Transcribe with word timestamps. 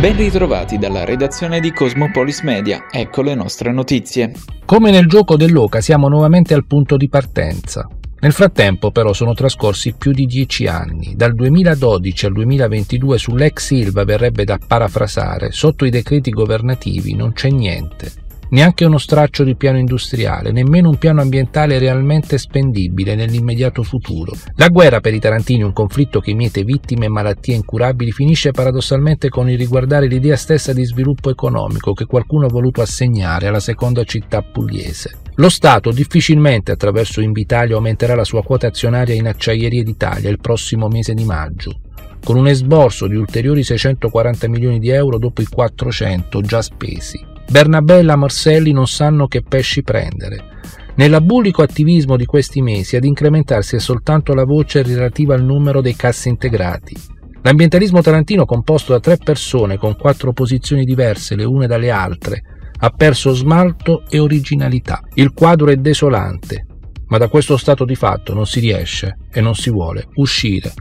Ben 0.00 0.16
ritrovati 0.16 0.78
dalla 0.78 1.04
redazione 1.04 1.58
di 1.58 1.72
Cosmopolis 1.72 2.42
Media, 2.42 2.86
ecco 2.88 3.20
le 3.20 3.34
nostre 3.34 3.72
notizie. 3.72 4.32
Come 4.64 4.92
nel 4.92 5.08
gioco 5.08 5.36
dell'Oca 5.36 5.80
siamo 5.80 6.06
nuovamente 6.06 6.54
al 6.54 6.66
punto 6.66 6.96
di 6.96 7.08
partenza. 7.08 7.84
Nel 8.20 8.30
frattempo 8.30 8.92
però 8.92 9.12
sono 9.12 9.34
trascorsi 9.34 9.96
più 9.98 10.12
di 10.12 10.24
dieci 10.26 10.68
anni. 10.68 11.14
Dal 11.16 11.34
2012 11.34 12.26
al 12.26 12.32
2022 12.32 13.18
sull'ex 13.18 13.60
Silva 13.60 14.04
verrebbe 14.04 14.44
da 14.44 14.56
parafrasare, 14.64 15.50
sotto 15.50 15.84
i 15.84 15.90
decreti 15.90 16.30
governativi 16.30 17.16
non 17.16 17.32
c'è 17.32 17.48
niente. 17.48 18.27
Neanche 18.50 18.86
uno 18.86 18.96
straccio 18.96 19.44
di 19.44 19.56
piano 19.56 19.78
industriale, 19.78 20.52
nemmeno 20.52 20.88
un 20.88 20.96
piano 20.96 21.20
ambientale 21.20 21.78
realmente 21.78 22.38
spendibile 22.38 23.14
nell'immediato 23.14 23.82
futuro. 23.82 24.32
La 24.54 24.68
guerra 24.68 25.00
per 25.00 25.12
i 25.12 25.18
tarantini, 25.18 25.62
un 25.62 25.74
conflitto 25.74 26.20
che 26.20 26.32
miete 26.32 26.62
vittime 26.62 27.04
e 27.04 27.10
malattie 27.10 27.56
incurabili, 27.56 28.10
finisce 28.10 28.52
paradossalmente 28.52 29.28
con 29.28 29.50
il 29.50 29.58
riguardare 29.58 30.06
l'idea 30.06 30.36
stessa 30.36 30.72
di 30.72 30.82
sviluppo 30.84 31.28
economico 31.28 31.92
che 31.92 32.06
qualcuno 32.06 32.46
ha 32.46 32.50
voluto 32.50 32.80
assegnare 32.80 33.48
alla 33.48 33.60
seconda 33.60 34.02
città 34.04 34.40
pugliese. 34.40 35.18
Lo 35.34 35.50
Stato 35.50 35.90
difficilmente 35.90 36.72
attraverso 36.72 37.20
Invitalia 37.20 37.76
aumenterà 37.76 38.14
la 38.14 38.24
sua 38.24 38.42
quota 38.42 38.68
azionaria 38.68 39.14
in 39.14 39.26
Acciaierie 39.26 39.82
d'Italia 39.82 40.30
il 40.30 40.40
prossimo 40.40 40.88
mese 40.88 41.12
di 41.12 41.24
maggio, 41.24 41.80
con 42.24 42.36
un 42.36 42.48
esborso 42.48 43.06
di 43.06 43.14
ulteriori 43.14 43.62
640 43.62 44.48
milioni 44.48 44.78
di 44.78 44.88
euro 44.88 45.18
dopo 45.18 45.42
i 45.42 45.46
400 45.46 46.40
già 46.40 46.62
spesi. 46.62 47.36
Bernabé 47.50 47.98
e 47.98 48.02
la 48.02 48.16
Marselli 48.16 48.72
non 48.72 48.86
sanno 48.86 49.26
che 49.26 49.42
pesci 49.42 49.82
prendere. 49.82 50.56
Nell'abulico 50.96 51.62
attivismo 51.62 52.16
di 52.16 52.26
questi 52.26 52.60
mesi 52.60 52.96
ad 52.96 53.04
incrementarsi 53.04 53.76
è 53.76 53.78
soltanto 53.78 54.34
la 54.34 54.44
voce 54.44 54.82
relativa 54.82 55.34
al 55.34 55.44
numero 55.44 55.80
dei 55.80 55.96
cassi 55.96 56.28
integrati. 56.28 56.94
L'ambientalismo 57.42 58.02
tarantino, 58.02 58.44
composto 58.44 58.92
da 58.92 59.00
tre 59.00 59.16
persone 59.16 59.78
con 59.78 59.96
quattro 59.96 60.32
posizioni 60.32 60.84
diverse 60.84 61.36
le 61.36 61.44
une 61.44 61.66
dalle 61.66 61.90
altre, 61.90 62.42
ha 62.80 62.90
perso 62.90 63.32
smalto 63.32 64.02
e 64.08 64.18
originalità. 64.18 65.00
Il 65.14 65.32
quadro 65.32 65.70
è 65.70 65.76
desolante, 65.76 66.66
ma 67.06 67.16
da 67.16 67.28
questo 67.28 67.56
stato 67.56 67.84
di 67.84 67.94
fatto 67.94 68.34
non 68.34 68.44
si 68.44 68.60
riesce 68.60 69.16
e 69.32 69.40
non 69.40 69.54
si 69.54 69.70
vuole 69.70 70.08
uscire. 70.16 70.72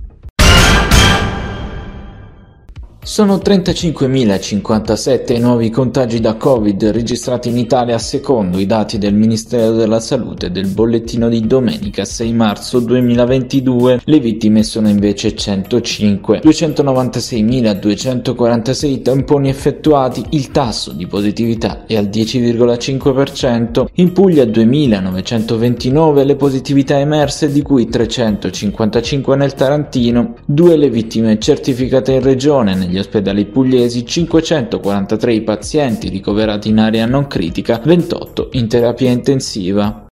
Sono 3.08 3.38
35.057 3.38 5.34
i 5.34 5.40
nuovi 5.40 5.70
contagi 5.70 6.20
da 6.20 6.36
Covid 6.36 6.90
registrati 6.90 7.48
in 7.48 7.58
Italia 7.58 7.98
secondo 8.00 8.60
i 8.60 8.66
dati 8.66 8.98
del 8.98 9.14
Ministero 9.14 9.72
della 9.72 10.02
Salute 10.02 10.52
del 10.52 10.68
bollettino 10.68 11.30
di 11.30 11.48
domenica 11.48 12.04
6 12.04 12.34
marzo 12.34 12.82
2022. 12.82 14.02
Le 14.04 14.20
vittime 14.20 14.62
sono 14.64 14.90
invece 14.90 15.34
105. 15.34 16.42
296.246 16.44 19.02
tamponi 19.02 19.48
effettuati, 19.48 20.26
il 20.32 20.52
tasso 20.52 20.92
di 20.92 21.08
positività 21.08 21.86
è 21.86 21.96
al 21.96 22.08
10,5%. 22.08 23.86
In 23.94 24.12
Puglia 24.12 24.44
2.929 24.44 26.26
le 26.26 26.36
positività 26.36 27.00
emerse 27.00 27.50
di 27.50 27.62
cui 27.62 27.88
355 27.88 29.38
nel 29.38 29.54
Tarantino, 29.54 30.36
due 30.44 30.76
le 30.76 30.90
vittime 30.90 31.40
certificate 31.40 32.12
in 32.12 32.22
regione 32.22 32.76
negli 32.76 32.96
negli 32.98 33.00
ospedali 33.00 33.46
pugliesi 33.46 34.06
543 34.06 35.34
i 35.34 35.42
pazienti 35.42 36.10
ricoverati 36.10 36.70
in 36.70 36.80
area 36.80 37.06
non 37.06 37.28
critica, 37.28 37.80
28 37.84 38.50
in 38.54 38.68
terapia 38.68 39.12
intensiva. 39.12 40.07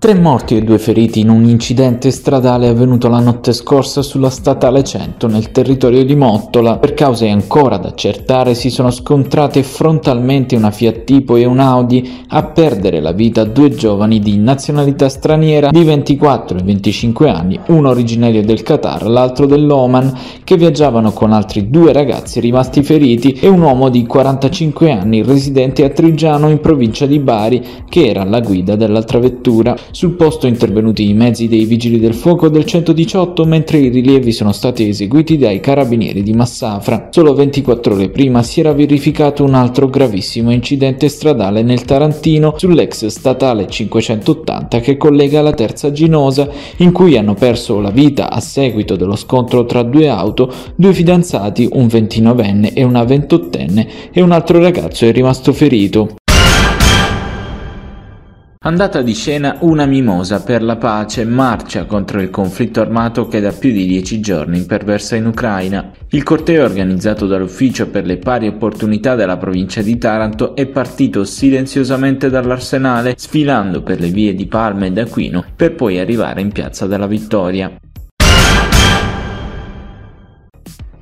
Tre 0.00 0.14
morti 0.14 0.56
e 0.56 0.62
due 0.62 0.78
feriti 0.78 1.20
in 1.20 1.28
un 1.28 1.44
incidente 1.44 2.10
stradale 2.10 2.68
avvenuto 2.68 3.06
la 3.08 3.18
notte 3.18 3.52
scorsa 3.52 4.00
sulla 4.00 4.30
statale 4.30 4.82
100 4.82 5.26
nel 5.26 5.52
territorio 5.52 6.06
di 6.06 6.16
Mottola. 6.16 6.78
Per 6.78 6.94
cause 6.94 7.28
ancora 7.28 7.76
da 7.76 7.88
accertare 7.88 8.54
si 8.54 8.70
sono 8.70 8.90
scontrate 8.90 9.62
frontalmente 9.62 10.56
una 10.56 10.70
Fiat 10.70 11.04
Tipo 11.04 11.36
e 11.36 11.44
un 11.44 11.58
Audi 11.58 12.24
a 12.28 12.44
perdere 12.44 13.00
la 13.00 13.12
vita 13.12 13.44
due 13.44 13.68
giovani 13.74 14.20
di 14.20 14.38
nazionalità 14.38 15.10
straniera 15.10 15.68
di 15.68 15.84
24 15.84 16.56
e 16.56 16.62
25 16.62 17.28
anni, 17.28 17.60
uno 17.66 17.90
originario 17.90 18.42
del 18.42 18.62
Qatar, 18.62 19.06
l'altro 19.06 19.44
dell'Oman, 19.44 20.18
che 20.44 20.56
viaggiavano 20.56 21.12
con 21.12 21.34
altri 21.34 21.68
due 21.68 21.92
ragazzi 21.92 22.40
rimasti 22.40 22.82
feriti 22.82 23.32
e 23.32 23.48
un 23.48 23.60
uomo 23.60 23.90
di 23.90 24.06
45 24.06 24.92
anni 24.92 25.22
residente 25.22 25.84
a 25.84 25.90
Trigiano 25.90 26.48
in 26.48 26.60
provincia 26.60 27.04
di 27.04 27.18
Bari 27.18 27.62
che 27.86 28.06
era 28.06 28.22
alla 28.22 28.40
guida 28.40 28.76
dell'altra 28.76 29.18
vettura. 29.18 29.76
Sul 29.92 30.12
posto 30.12 30.46
intervenuti 30.46 31.08
i 31.08 31.14
mezzi 31.14 31.48
dei 31.48 31.64
vigili 31.64 31.98
del 31.98 32.14
fuoco 32.14 32.48
del 32.48 32.64
118 32.64 33.44
mentre 33.44 33.78
i 33.78 33.88
rilievi 33.88 34.32
sono 34.32 34.52
stati 34.52 34.88
eseguiti 34.88 35.36
dai 35.36 35.60
carabinieri 35.60 36.22
di 36.22 36.32
Massafra. 36.32 37.08
Solo 37.10 37.34
24 37.34 37.94
ore 37.94 38.08
prima 38.08 38.42
si 38.42 38.60
era 38.60 38.72
verificato 38.72 39.44
un 39.44 39.54
altro 39.54 39.88
gravissimo 39.88 40.52
incidente 40.52 41.08
stradale 41.08 41.62
nel 41.62 41.84
Tarantino 41.84 42.54
sull'ex 42.56 43.06
statale 43.06 43.66
580 43.68 44.80
che 44.80 44.96
collega 44.96 45.42
la 45.42 45.52
terza 45.52 45.90
Ginosa 45.90 46.48
in 46.76 46.92
cui 46.92 47.16
hanno 47.16 47.34
perso 47.34 47.80
la 47.80 47.90
vita 47.90 48.30
a 48.30 48.40
seguito 48.40 48.96
dello 48.96 49.16
scontro 49.16 49.64
tra 49.64 49.82
due 49.82 50.08
auto 50.08 50.52
due 50.76 50.92
fidanzati, 50.92 51.68
un 51.72 51.86
29enne 51.86 52.72
e 52.74 52.84
una 52.84 53.02
28enne 53.02 53.86
e 54.12 54.22
un 54.22 54.32
altro 54.32 54.60
ragazzo 54.60 55.04
è 55.04 55.12
rimasto 55.12 55.52
ferito. 55.52 56.19
Andata 58.62 59.00
di 59.00 59.14
scena 59.14 59.56
una 59.60 59.86
mimosa 59.86 60.42
per 60.42 60.62
la 60.62 60.76
pace 60.76 61.24
marcia 61.24 61.86
contro 61.86 62.20
il 62.20 62.28
conflitto 62.28 62.82
armato 62.82 63.26
che 63.26 63.40
da 63.40 63.52
più 63.52 63.72
di 63.72 63.86
dieci 63.86 64.20
giorni 64.20 64.58
imperversa 64.58 65.16
in 65.16 65.24
Ucraina. 65.24 65.90
Il 66.10 66.22
corteo 66.24 66.62
organizzato 66.62 67.26
dall'Ufficio 67.26 67.88
per 67.88 68.04
le 68.04 68.18
pari 68.18 68.48
opportunità 68.48 69.14
della 69.14 69.38
provincia 69.38 69.80
di 69.80 69.96
Taranto 69.96 70.54
è 70.54 70.66
partito 70.66 71.24
silenziosamente 71.24 72.28
dall'Arsenale, 72.28 73.14
sfilando 73.16 73.82
per 73.82 73.98
le 73.98 74.08
vie 74.08 74.34
di 74.34 74.46
Parma 74.46 74.84
ed 74.84 74.98
Aquino 74.98 75.42
per 75.56 75.74
poi 75.74 75.98
arrivare 75.98 76.42
in 76.42 76.52
Piazza 76.52 76.86
della 76.86 77.06
Vittoria. 77.06 77.74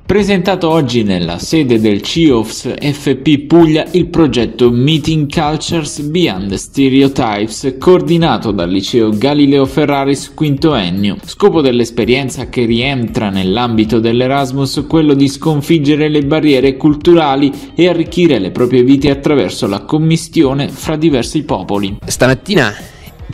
Presentato 0.09 0.71
oggi 0.71 1.03
nella 1.03 1.37
sede 1.37 1.79
del 1.79 2.01
CIOFS 2.01 2.73
FP 2.81 3.41
Puglia 3.41 3.85
il 3.91 4.07
progetto 4.07 4.71
Meeting 4.71 5.31
Cultures 5.31 5.99
Beyond 5.99 6.51
Stereotypes 6.55 7.75
coordinato 7.77 8.49
dal 8.49 8.71
liceo 8.71 9.11
Galileo 9.11 9.67
Ferraris 9.67 10.33
quintoennio. 10.33 11.17
Scopo 11.23 11.61
dell'esperienza 11.61 12.49
che 12.49 12.65
rientra 12.65 13.29
nell'ambito 13.29 13.99
dell'Erasmus 13.99 14.85
quello 14.87 15.13
di 15.13 15.27
sconfiggere 15.27 16.09
le 16.09 16.23
barriere 16.23 16.75
culturali 16.75 17.53
e 17.75 17.87
arricchire 17.87 18.39
le 18.39 18.49
proprie 18.49 18.81
vite 18.81 19.11
attraverso 19.11 19.67
la 19.67 19.81
commistione 19.81 20.69
fra 20.69 20.95
diversi 20.95 21.43
popoli. 21.43 21.99
Stamattina 22.03 22.73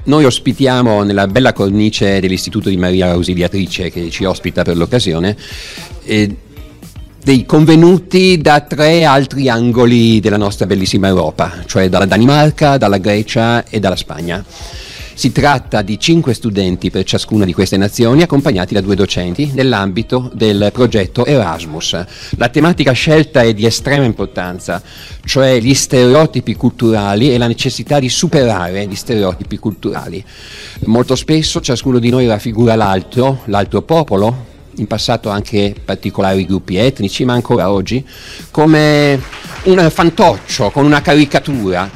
noi 0.04 0.26
ospitiamo 0.26 1.04
nella 1.04 1.28
bella 1.28 1.54
cornice 1.54 2.20
dell'Istituto 2.20 2.68
di 2.68 2.76
Maria 2.76 3.12
Ausiliatrice 3.12 3.90
che 3.90 4.10
ci 4.10 4.26
ospita 4.26 4.64
per 4.64 4.76
l'occasione 4.76 5.38
eh, 6.04 6.36
dei 7.26 7.44
convenuti 7.44 8.38
da 8.38 8.62
tre 8.62 9.04
altri 9.04 9.50
angoli 9.50 10.20
della 10.20 10.38
nostra 10.38 10.68
bellissima 10.68 11.08
Europa, 11.08 11.64
cioè 11.66 11.90
dalla 11.90 12.06
Danimarca, 12.06 12.78
dalla 12.78 13.00
Grecia 13.00 13.66
e 13.68 13.80
dalla 13.80 13.96
Spagna. 13.96 14.46
Si 15.16 15.32
tratta 15.32 15.82
di 15.82 15.98
cinque 15.98 16.36
studenti 16.36 16.92
per 16.92 17.04
ciascuna 17.04 17.44
di 17.44 17.52
queste 17.52 17.78
nazioni, 17.78 18.22
accompagnati 18.22 18.76
da 18.76 18.82
due 18.82 18.94
docenti 18.94 19.50
nell'ambito 19.56 20.30
del 20.36 20.70
progetto 20.72 21.26
Erasmus. 21.26 22.06
La 22.38 22.50
tematica 22.50 22.92
scelta 22.92 23.42
è 23.42 23.56
di 23.56 23.66
estrema 23.66 24.04
importanza, 24.04 24.80
cioè 25.26 25.60
gli 25.60 25.74
stereotipi 25.74 26.54
culturali 26.54 27.34
e 27.34 27.40
la 27.40 27.48
necessità 27.48 27.98
di 28.00 28.08
superare 28.08 28.86
gli 28.86 28.96
stereotipi 28.96 29.58
culturali. 29.58 30.24
Molto 30.82 31.16
spesso 31.16 31.60
ciascuno 31.60 31.98
di 31.98 32.12
noi 32.12 32.28
raffigura 32.28 32.76
l'altro, 32.76 33.42
l'altro 33.46 33.82
popolo, 33.82 34.54
in 34.78 34.88
passato 34.88 35.30
anche 35.30 35.76
particolari 35.84 36.46
gruppi 36.46 36.78
etnici, 36.78 37.26
ma 37.26 37.34
ancora 37.34 37.72
oggi, 37.72 38.06
come 38.52 39.22
un 39.64 39.90
fantoccio 39.90 40.70
con 40.72 40.86
una 40.86 41.02
caricatura 41.02 41.90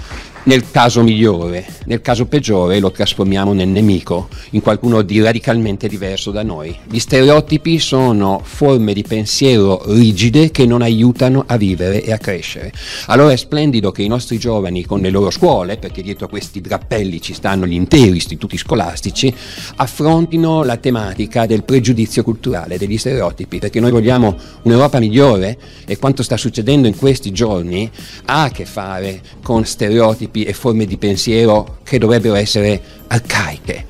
nel 0.50 0.72
caso 0.72 1.04
migliore, 1.04 1.64
nel 1.86 2.02
caso 2.02 2.26
peggiore 2.26 2.80
lo 2.80 2.90
trasformiamo 2.90 3.54
nel 3.54 3.68
nemico, 3.68 4.30
in 4.52 4.62
qualcuno 4.62 5.04
di 5.04 5.22
radicalmente 5.22 5.88
diverso 5.88 6.32
da 6.32 6.42
noi. 6.42 6.76
Gli 6.90 6.98
stereotipi 6.98 7.78
sono 7.78 8.42
forme 8.44 8.94
di 8.94 9.04
pensiero 9.04 9.80
rigide 9.86 10.50
che 10.50 10.66
non 10.66 10.82
aiutano 10.82 11.44
a 11.46 11.56
vivere 11.56 12.04
e 12.04 12.12
a 12.12 12.18
crescere. 12.18 12.72
Allora 13.06 13.32
è 13.32 13.36
splendido 13.36 13.92
che 13.92 14.02
i 14.02 14.08
nostri 14.08 14.40
giovani 14.40 14.86
con 14.86 15.02
le 15.02 15.12
loro 15.12 15.30
scuole, 15.30 15.78
perché 15.78 16.02
dietro 16.02 16.26
a 16.26 16.30
questi 16.30 16.62
drappelli 16.62 17.22
ci 17.22 17.36
stanno 17.36 17.68
gli 17.68 17.74
interi 17.74 18.16
istituti 18.16 18.58
scolastici, 18.58 19.32
affrontino 19.76 20.64
la 20.64 20.78
tematica 20.78 21.46
del 21.46 21.64
pregiudizio 21.64 22.24
culturale, 22.24 22.80
degli 22.80 22.98
stereotipi, 22.98 23.60
perché 23.60 23.80
noi 23.80 23.92
vogliamo 23.92 24.36
un'Europa 24.64 24.98
migliore 24.98 25.60
e 25.86 26.00
quanto 26.00 26.24
sta 26.24 26.38
succedendo 26.38 26.88
in 26.88 26.98
questi 26.98 27.30
giorni 27.30 27.88
ha 28.26 28.46
a 28.46 28.50
che 28.50 28.66
fare 28.66 29.22
con 29.44 29.64
stereotipi 29.64 30.38
e 30.44 30.54
forme 30.54 30.86
di 30.86 30.98
pensiero 30.98 31.78
che 31.84 31.98
dovrebbero 31.98 32.36
essere 32.36 32.82
arcaiche. 33.08 33.86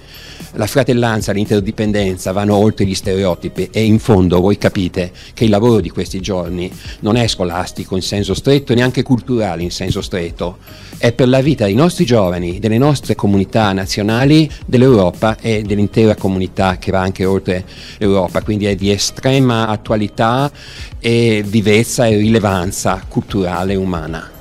la 0.54 0.68
fratellanza, 0.68 1.32
l'interdipendenza 1.32 2.32
vanno 2.32 2.56
oltre 2.56 2.86
gli 2.86 2.96
stereotipi 2.96 3.70
e 3.72 3.84
in 3.84 4.00
fondo 4.00 4.40
voi 4.40 4.58
capite 4.58 5.12
che 5.34 5.44
il 5.44 5.50
lavoro 5.50 5.80
di 5.80 5.90
questi 5.90 6.20
giorni 6.20 6.72
non 7.02 7.16
è 7.16 7.28
scolastico 7.28 7.96
in 7.96 8.02
senso 8.02 8.34
stretto, 8.34 8.74
neanche 8.74 9.04
culturale 9.04 9.64
in 9.64 9.72
senso 9.72 10.02
stretto, 10.02 10.58
è 10.98 11.12
per 11.12 11.28
la 11.30 11.42
vita 11.42 11.66
dei 11.66 11.76
nostri 11.76 12.06
giovani, 12.06 12.60
delle 12.60 12.78
nostre 12.78 13.16
comunità 13.16 13.72
nazionali, 13.74 14.50
dell'Europa 14.66 15.38
e 15.40 15.62
dell'intera 15.62 16.16
comunità 16.16 16.78
che 16.78 16.92
va 16.92 17.02
anche 17.02 17.26
oltre 17.26 17.64
l'Europa, 17.98 18.42
quindi 18.42 18.66
è 18.66 18.76
di 18.76 18.92
estrema 18.92 19.68
attualità 19.68 20.52
e 21.00 21.44
vivezza 21.46 22.08
e 22.08 22.18
rilevanza 22.18 23.04
culturale 23.08 23.74
e 23.74 23.78
umana. 23.78 24.39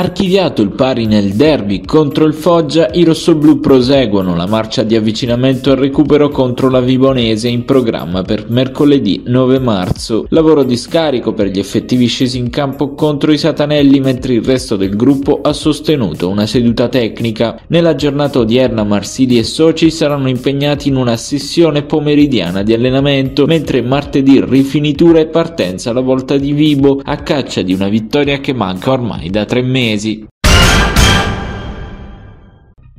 Archiviato 0.00 0.62
il 0.62 0.70
pari 0.70 1.04
nel 1.04 1.34
derby 1.34 1.84
contro 1.84 2.24
il 2.24 2.32
Foggia, 2.32 2.88
i 2.94 3.04
rossoblù 3.04 3.60
proseguono 3.60 4.34
la 4.34 4.46
marcia 4.46 4.82
di 4.82 4.96
avvicinamento 4.96 5.72
al 5.72 5.76
recupero 5.76 6.30
contro 6.30 6.70
la 6.70 6.80
Vibonese 6.80 7.48
in 7.48 7.66
programma 7.66 8.22
per 8.22 8.46
mercoledì 8.48 9.24
9 9.26 9.58
marzo. 9.58 10.24
Lavoro 10.30 10.62
di 10.62 10.78
scarico 10.78 11.34
per 11.34 11.48
gli 11.48 11.58
effettivi 11.58 12.06
scesi 12.06 12.38
in 12.38 12.48
campo 12.48 12.94
contro 12.94 13.30
i 13.30 13.36
Satanelli 13.36 14.00
mentre 14.00 14.32
il 14.32 14.42
resto 14.42 14.76
del 14.76 14.96
gruppo 14.96 15.42
ha 15.42 15.52
sostenuto 15.52 16.30
una 16.30 16.46
seduta 16.46 16.88
tecnica. 16.88 17.60
Nella 17.66 17.94
giornata 17.94 18.38
odierna 18.38 18.84
Marsili 18.84 19.36
e 19.36 19.42
soci 19.42 19.90
saranno 19.90 20.30
impegnati 20.30 20.88
in 20.88 20.96
una 20.96 21.18
sessione 21.18 21.82
pomeridiana 21.82 22.62
di 22.62 22.72
allenamento, 22.72 23.44
mentre 23.44 23.82
martedì 23.82 24.42
rifinitura 24.42 25.18
e 25.18 25.26
partenza 25.26 25.90
alla 25.90 26.00
volta 26.00 26.38
di 26.38 26.52
Vibo 26.52 27.02
a 27.04 27.16
caccia 27.16 27.60
di 27.60 27.74
una 27.74 27.88
vittoria 27.88 28.40
che 28.40 28.54
manca 28.54 28.92
ormai 28.92 29.28
da 29.28 29.44
tre 29.44 29.60
mesi 29.60 29.88
mesi. 29.90 30.29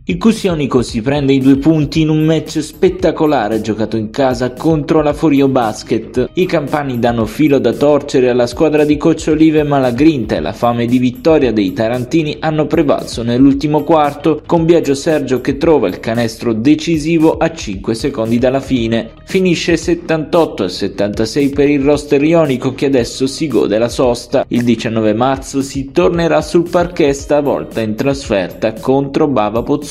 Il 0.05 0.17
Cusionico 0.17 0.81
si 0.81 0.99
prende 1.03 1.31
i 1.31 1.37
due 1.37 1.57
punti 1.57 2.01
in 2.01 2.09
un 2.09 2.25
match 2.25 2.57
spettacolare 2.57 3.61
giocato 3.61 3.97
in 3.97 4.09
casa 4.09 4.51
contro 4.51 5.03
la 5.03 5.13
Forio 5.13 5.47
Basket. 5.47 6.31
I 6.33 6.47
campani 6.47 6.97
danno 6.97 7.27
filo 7.27 7.59
da 7.59 7.71
torcere 7.71 8.31
alla 8.31 8.47
squadra 8.47 8.83
di 8.83 8.97
Coach 8.97 9.27
Olive 9.27 9.61
ma 9.61 9.77
la 9.77 9.91
grinta 9.91 10.35
e 10.35 10.39
la 10.39 10.53
fame 10.53 10.87
di 10.87 10.97
vittoria 10.97 11.53
dei 11.53 11.71
tarantini 11.73 12.37
hanno 12.39 12.65
prevalso 12.65 13.21
nell'ultimo 13.21 13.83
quarto 13.83 14.41
con 14.43 14.65
Biagio 14.65 14.95
Sergio 14.95 15.39
che 15.39 15.57
trova 15.57 15.87
il 15.87 15.99
canestro 15.99 16.51
decisivo 16.53 17.37
a 17.37 17.53
5 17.53 17.93
secondi 17.93 18.39
dalla 18.39 18.59
fine. 18.59 19.11
Finisce 19.23 19.77
78 19.77 20.63
a 20.63 20.67
76 20.67 21.49
per 21.49 21.69
il 21.69 21.83
roster 21.83 22.23
ionico 22.23 22.73
che 22.73 22.87
adesso 22.87 23.27
si 23.27 23.47
gode 23.47 23.77
la 23.77 23.87
sosta. 23.87 24.45
Il 24.47 24.63
19 24.63 25.13
marzo 25.13 25.61
si 25.61 25.91
tornerà 25.91 26.41
sul 26.41 26.67
parquet 26.67 27.13
stavolta 27.13 27.81
in 27.81 27.93
trasferta 27.93 28.73
contro 28.73 29.27
Bava 29.27 29.61
Pozzuolo 29.61 29.89